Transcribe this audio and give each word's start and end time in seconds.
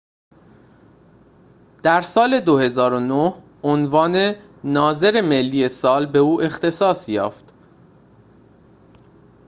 در 1.83 2.01
سال 2.01 2.39
۲۰۰۹ 2.39 3.33
عنوان 3.63 4.35
ناظر 4.63 5.21
ملی 5.21 5.67
سال 5.67 6.05
به 6.05 6.19
او 6.19 6.41
اختصاص 6.41 7.09
یافت 7.09 7.53